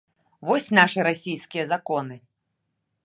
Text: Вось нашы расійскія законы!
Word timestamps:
Вось 0.49 0.67
нашы 0.79 1.05
расійскія 1.09 1.63
законы! 1.73 2.15